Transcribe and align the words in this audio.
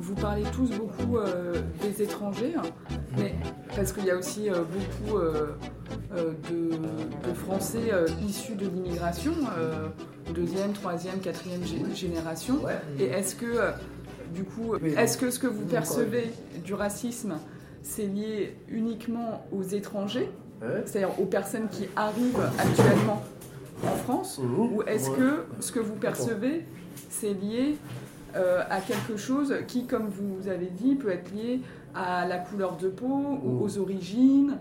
Vous 0.00 0.14
parlez 0.14 0.44
tous 0.54 0.70
beaucoup 0.70 1.18
euh, 1.18 1.60
des 1.82 2.02
étrangers, 2.02 2.54
hein, 2.56 2.62
mais 3.16 3.34
parce 3.74 3.92
qu'il 3.92 4.04
y 4.04 4.10
a 4.10 4.16
aussi 4.16 4.48
euh, 4.48 4.62
beaucoup 4.62 5.18
euh, 5.18 5.54
de, 6.50 6.70
de 7.28 7.34
Français 7.34 7.90
issus 8.26 8.54
de 8.54 8.66
l'immigration, 8.66 9.32
deuxième, 10.34 10.72
troisième, 10.72 11.18
quatrième 11.20 11.62
gé- 11.62 11.94
génération. 11.94 12.60
Et 12.98 13.04
est-ce 13.04 13.34
que, 13.34 13.72
du 14.34 14.44
coup, 14.44 14.76
est-ce 14.96 15.18
que 15.18 15.30
ce 15.30 15.38
que 15.38 15.46
vous 15.46 15.64
percevez 15.66 16.32
du 16.64 16.74
racisme, 16.74 17.36
c'est 17.82 18.06
lié 18.06 18.56
uniquement 18.68 19.46
aux 19.52 19.62
étrangers, 19.62 20.28
c'est-à-dire 20.84 21.18
aux 21.20 21.26
personnes 21.26 21.68
qui 21.68 21.88
arrivent 21.96 22.40
actuellement 22.58 23.22
en 23.84 23.96
France, 23.96 24.38
ou 24.38 24.82
est-ce 24.86 25.10
que 25.10 25.44
ce 25.60 25.70
que 25.72 25.80
vous 25.80 25.94
percevez, 25.94 26.64
c'est 27.10 27.32
lié 27.34 27.76
euh, 28.36 28.62
à 28.68 28.80
quelque 28.80 29.16
chose 29.16 29.54
qui, 29.68 29.86
comme 29.86 30.08
vous 30.08 30.48
avez 30.48 30.66
dit, 30.66 30.94
peut 30.96 31.10
être 31.10 31.32
lié 31.32 31.60
à 31.94 32.26
la 32.26 32.38
couleur 32.38 32.76
de 32.76 32.88
peau 32.88 33.38
ou 33.44 33.62
aux 33.64 33.78
origines? 33.78 34.58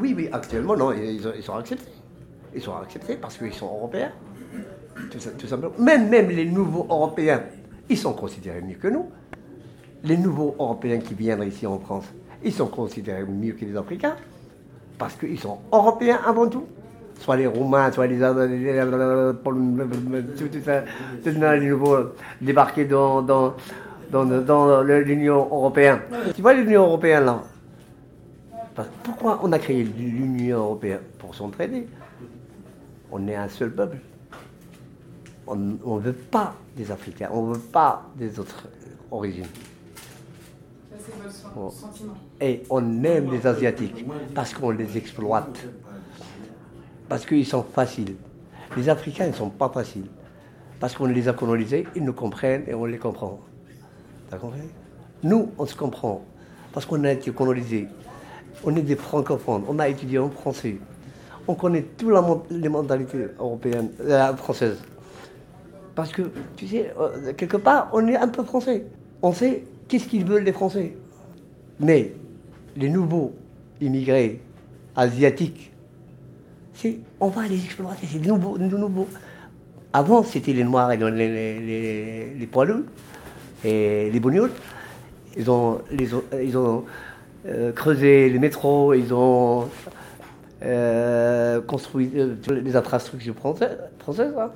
Oui, 0.00 0.14
oui, 0.16 0.28
actuellement, 0.32 0.76
non, 0.76 0.92
ils, 0.92 1.20
ils 1.36 1.42
sont 1.42 1.54
acceptés. 1.56 1.90
Ils 2.54 2.60
sont 2.62 2.76
acceptés 2.76 3.16
parce 3.16 3.36
qu'ils 3.38 3.52
sont 3.54 3.66
européens. 3.66 4.12
Tout, 5.10 5.18
ça- 5.18 5.30
tout 5.30 5.46
simplement. 5.46 5.72
Même, 5.78 6.08
même 6.08 6.28
les 6.28 6.44
nouveaux 6.44 6.86
européens, 6.88 7.42
ils 7.88 7.98
sont 7.98 8.12
considérés 8.12 8.60
mieux 8.62 8.76
que 8.76 8.88
nous. 8.88 9.06
Les 10.04 10.16
nouveaux 10.16 10.54
européens 10.58 10.98
qui 10.98 11.14
viennent 11.14 11.42
ici 11.42 11.66
en 11.66 11.78
France, 11.78 12.04
ils 12.44 12.52
sont 12.52 12.68
considérés 12.68 13.24
mieux 13.24 13.52
que 13.52 13.64
les 13.64 13.76
Africains. 13.76 14.16
Parce 14.98 15.14
qu'ils 15.14 15.38
sont 15.38 15.58
européens 15.72 16.20
avant 16.24 16.48
tout. 16.48 16.64
Soit 17.18 17.36
les 17.36 17.46
Roumains, 17.46 17.90
soit 17.92 18.06
les. 18.06 18.18
les 21.24 21.60
nouveaux 21.68 21.96
débarqués 22.40 22.84
dans, 22.84 23.22
dans, 23.22 23.54
dans, 24.10 24.24
dans 24.24 24.82
l'Union 24.82 25.48
européenne. 25.50 26.00
Tu 26.34 26.42
vois 26.42 26.52
l'Union 26.54 26.82
européenne 26.82 27.24
là? 27.24 27.42
Pourquoi 29.02 29.40
on 29.42 29.50
a 29.52 29.58
créé 29.58 29.82
l'Union 29.82 30.58
européenne? 30.58 31.00
Pour 31.18 31.34
s'entraider. 31.34 31.86
On 33.10 33.26
est 33.28 33.36
un 33.36 33.48
seul 33.48 33.70
peuple. 33.70 33.96
On 35.46 35.56
ne 35.56 36.00
veut 36.00 36.12
pas 36.12 36.54
des 36.76 36.90
Africains, 36.90 37.28
on 37.32 37.46
ne 37.46 37.54
veut 37.54 37.60
pas 37.60 38.04
des 38.16 38.38
autres 38.38 38.68
origines. 39.10 39.46
Bon. 41.54 41.70
sentiment. 41.70 42.14
Et 42.40 42.62
on 42.70 43.04
aime 43.04 43.30
les 43.30 43.46
Asiatiques 43.46 44.04
parce 44.34 44.52
qu'on 44.52 44.70
les 44.70 44.96
exploite. 44.96 45.58
Parce 47.08 47.24
qu'ils 47.24 47.46
sont 47.46 47.62
faciles. 47.62 48.16
Les 48.76 48.88
Africains 48.88 49.28
ne 49.28 49.32
sont 49.32 49.50
pas 49.50 49.68
faciles. 49.68 50.06
Parce 50.80 50.94
qu'on 50.94 51.06
les 51.06 51.28
a 51.28 51.32
colonisés, 51.32 51.86
ils 51.94 52.04
nous 52.04 52.12
comprennent 52.12 52.64
et 52.66 52.74
on 52.74 52.84
les 52.84 52.98
comprend. 52.98 53.40
T'as 54.28 54.36
compris? 54.38 54.60
Nous, 55.22 55.50
on 55.56 55.66
se 55.66 55.74
comprend. 55.74 56.22
Parce 56.72 56.84
qu'on 56.84 57.02
a 57.04 57.12
été 57.12 57.30
colonisés. 57.30 57.88
On 58.64 58.74
est 58.76 58.82
des 58.82 58.96
francophones. 58.96 59.64
On 59.68 59.78
a 59.78 59.88
étudié 59.88 60.18
en 60.18 60.28
français. 60.28 60.76
On 61.48 61.54
connaît 61.54 61.82
toutes 61.96 62.12
les 62.50 62.68
mentalités 62.68 63.28
européennes, 63.38 63.90
euh, 64.00 64.34
françaises. 64.36 64.82
Parce 65.96 66.12
que, 66.12 66.30
tu 66.56 66.68
sais, 66.68 66.92
euh, 67.00 67.32
quelque 67.32 67.56
part, 67.56 67.88
on 67.92 68.06
est 68.06 68.16
un 68.16 68.28
peu 68.28 68.44
français. 68.44 68.84
On 69.22 69.32
sait 69.32 69.64
qu'est-ce 69.88 70.06
qu'ils 70.06 70.26
veulent 70.26 70.44
les 70.44 70.52
Français. 70.52 70.94
Mais 71.80 72.12
les 72.76 72.90
nouveaux 72.90 73.34
immigrés 73.80 74.40
asiatiques, 74.94 75.72
on 77.20 77.28
va 77.28 77.48
les 77.48 77.64
exploiter, 77.64 78.06
c'est 78.06 78.18
des 78.18 78.28
nouveaux. 78.28 79.08
Avant, 79.92 80.22
c'était 80.22 80.52
les 80.52 80.64
Noirs 80.64 80.92
et 80.92 80.98
les, 80.98 81.10
les, 81.10 82.34
les, 82.34 82.46
poilus 82.46 82.84
et 83.64 84.10
les 84.10 84.20
bognons. 84.20 84.50
Ils 85.36 85.50
ont, 85.50 85.80
ils 85.98 86.58
ont 86.58 86.84
euh, 87.46 87.72
creusé 87.72 88.28
les 88.28 88.38
métros, 88.38 88.92
ils 88.92 89.14
ont 89.14 89.68
euh, 90.62 91.62
construit 91.62 92.10
les 92.48 92.76
infrastructures 92.76 93.34
françaises, 93.34 93.78
françaises 93.98 94.34
hein. 94.38 94.50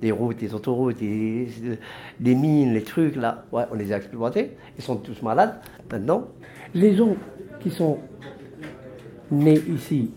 Des 0.00 0.12
routes, 0.12 0.38
des 0.38 0.54
autoroutes, 0.54 0.98
des, 0.98 1.48
des 2.20 2.34
mines, 2.34 2.72
les 2.72 2.82
trucs 2.82 3.16
là. 3.16 3.44
Ouais, 3.52 3.64
on 3.70 3.74
les 3.74 3.92
a 3.92 3.96
exploités. 3.96 4.56
Ils 4.76 4.84
sont 4.84 4.96
tous 4.96 5.20
malades 5.22 5.54
maintenant. 5.90 6.28
Les 6.74 6.94
gens 6.94 7.16
qui 7.60 7.70
sont 7.70 7.98
nés 9.30 9.60
ici 9.68 10.10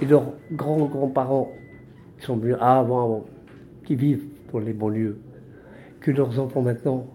et 0.00 0.06
leurs 0.06 0.32
grands-grands-parents 0.52 1.50
qui 2.18 2.26
sont 2.26 2.36
venus 2.36 2.56
avant, 2.60 3.24
qui 3.84 3.94
vivent 3.94 4.24
dans 4.52 4.58
les 4.58 4.72
banlieues, 4.72 5.18
que 6.00 6.10
leurs 6.10 6.38
enfants 6.38 6.62
maintenant, 6.62 7.06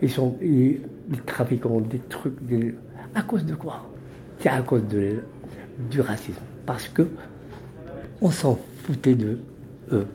ils 0.00 0.10
sont 0.10 0.36
des 0.40 0.80
trafiquants, 1.26 1.80
des 1.80 1.98
trucs, 1.98 2.34
à 3.14 3.22
cause 3.22 3.44
de 3.44 3.54
quoi? 3.54 3.86
C'est 4.38 4.48
à 4.48 4.62
cause 4.62 4.86
de, 4.86 5.22
du 5.90 6.00
racisme. 6.00 6.42
Parce 6.64 6.88
que 6.88 7.08
on 8.20 8.30
s'en 8.30 8.58
foutait 8.84 9.14
de 9.14 9.38
eux. 9.92 10.06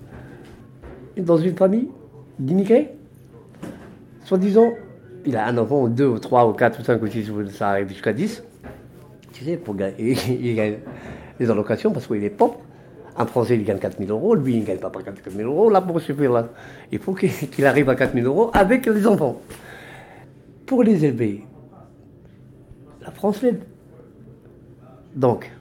Dans 1.17 1.37
une 1.37 1.55
famille 1.55 1.89
d'immigrés, 2.39 2.89
soi-disant, 4.23 4.73
il 5.25 5.37
a 5.37 5.45
un 5.47 5.57
enfant, 5.57 5.83
ou 5.83 5.89
deux, 5.89 6.07
ou 6.07 6.19
trois, 6.19 6.47
ou 6.47 6.53
quatre, 6.53 6.79
ou 6.79 6.83
cinq, 6.83 7.01
ou 7.01 7.07
six, 7.07 7.29
ça 7.51 7.69
arrive 7.69 7.89
jusqu'à 7.89 8.13
dix. 8.13 8.43
Tu 9.31 9.45
sais, 9.45 9.57
pour 9.57 9.75
gagner, 9.75 10.15
il 10.29 10.55
gagne 10.55 10.77
les 11.39 11.49
allocations 11.49 11.91
parce 11.91 12.07
qu'il 12.07 12.23
est 12.23 12.29
pauvre. 12.29 12.59
Un 13.15 13.27
Français, 13.27 13.55
il 13.55 13.63
gagne 13.63 13.77
4 13.77 13.99
000 13.99 14.09
euros, 14.09 14.33
lui, 14.33 14.55
il 14.55 14.61
ne 14.61 14.65
gagne 14.65 14.79
pas 14.79 14.89
4 14.89 15.29
000 15.29 15.47
euros. 15.47 15.69
Là, 15.69 15.81
pour 15.81 16.01
suffire, 16.01 16.31
là, 16.31 16.49
il 16.91 16.97
faut 16.97 17.13
qu'il 17.13 17.31
qu'il 17.51 17.65
arrive 17.65 17.87
à 17.89 17.95
4 17.95 18.13
000 18.13 18.25
euros 18.25 18.49
avec 18.53 18.87
les 18.87 19.05
enfants. 19.05 19.39
Pour 20.65 20.81
les 20.81 21.05
élever, 21.05 21.45
la 23.01 23.11
France 23.11 23.43
l'aide. 23.43 23.61
Donc, 25.15 25.51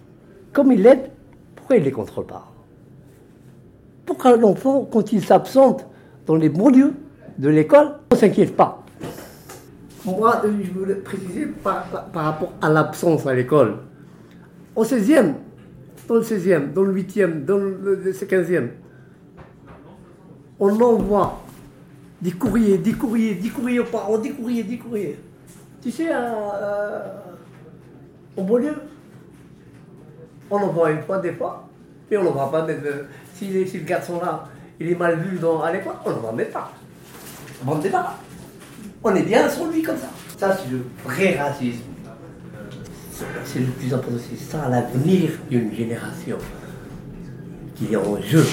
comme 0.52 0.72
il 0.72 0.82
l'aide, 0.82 1.10
pourquoi 1.54 1.76
il 1.76 1.80
ne 1.80 1.84
les 1.84 1.92
contrôle 1.92 2.26
pas? 2.26 2.50
Pourquoi 4.04 4.36
l'enfant, 4.36 4.88
quand 4.90 5.12
il 5.12 5.24
s'absente 5.24 5.86
dans 6.26 6.34
les 6.34 6.48
bons 6.48 6.70
lieux 6.70 6.92
de 7.38 7.48
l'école, 7.48 7.94
on 8.10 8.14
ne 8.14 8.20
s'inquiète 8.20 8.56
pas 8.56 8.84
Moi, 10.04 10.42
euh, 10.44 10.52
je 10.62 10.70
voulais 10.70 10.94
préciser 10.96 11.46
par, 11.46 11.86
rapport 12.12 12.52
à 12.60 12.68
l'absence 12.68 13.26
à 13.26 13.34
l'école. 13.34 13.76
Au 14.74 14.84
16e, 14.84 15.34
dans 16.08 16.14
le 16.16 16.22
16e, 16.22 16.72
dans 16.72 16.82
le 16.82 16.94
8e, 16.94 17.44
dans 17.44 17.58
le, 17.58 18.00
le 18.04 18.12
15e, 18.12 18.68
on 20.58 20.80
envoie 20.80 21.42
des 22.20 22.32
courriers, 22.32 22.78
des 22.78 22.92
courriers, 22.92 23.34
des 23.34 23.48
courriers 23.48 23.80
aux 23.80 23.84
parents, 23.84 24.18
des 24.18 24.30
courriers, 24.30 24.62
des 24.62 24.78
courriers. 24.78 25.18
Tu 25.82 25.90
sais, 25.90 26.08
euh, 26.12 27.00
au 28.36 28.44
banlieue, 28.44 28.76
on 30.50 30.56
envoie 30.56 30.92
une 30.92 31.02
fois, 31.02 31.18
des 31.18 31.32
fois, 31.32 31.68
mais 32.10 32.16
on 32.16 32.24
n'envoie 32.24 32.50
pas 32.50 32.64
mettre. 32.64 32.82
Si, 33.34 33.68
si 33.68 33.78
le 33.78 33.84
garçon 33.84 34.20
là, 34.20 34.48
il 34.80 34.88
est 34.90 34.94
mal 34.94 35.18
vu 35.20 35.38
dans, 35.38 35.62
à 35.62 35.72
l'école, 35.72 35.94
on 36.04 36.10
n'envoie 36.10 36.32
même 36.32 36.48
pas. 36.48 36.72
Bon 37.62 37.76
débat. 37.78 38.16
On 39.04 39.14
est 39.14 39.22
bien 39.22 39.48
sur 39.48 39.66
lui 39.66 39.82
comme 39.82 39.96
ça. 39.96 40.10
Ça, 40.38 40.56
c'est 40.56 40.70
le 40.70 40.84
vrai 41.04 41.36
racisme. 41.38 41.80
C'est- 43.12 43.24
C'est 43.44 43.58
le 43.60 43.66
plus 43.66 43.92
important, 43.94 44.16
c'est 44.28 44.36
ça 44.38 44.68
l'avenir 44.68 45.30
d'une 45.50 45.72
génération 45.74 46.38
qui 47.76 47.92
est 47.92 47.96
en 47.96 48.20
jeu 48.20 48.44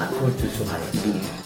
à 0.00 0.06
cause 0.06 0.36
de 0.36 0.48
ce 0.48 0.62
racisme. 0.68 1.41